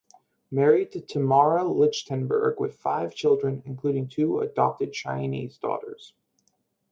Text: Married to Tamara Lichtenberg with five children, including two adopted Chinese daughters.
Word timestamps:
Married 0.49 0.91
to 0.93 0.99
Tamara 0.99 1.63
Lichtenberg 1.63 2.59
with 2.59 2.73
five 2.73 3.13
children, 3.13 3.61
including 3.67 4.07
two 4.07 4.39
adopted 4.39 4.93
Chinese 4.93 5.59
daughters. 5.59 6.15